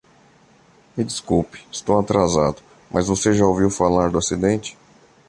Me 0.97 1.03
desculpe, 1.03 1.63
estou 1.71 1.99
atrasado, 1.99 2.63
mas 2.89 3.05
você 3.07 3.33
já 3.35 3.45
ouviu 3.45 3.69
falar 3.69 4.09
do 4.09 4.17
acidente? 4.17 4.75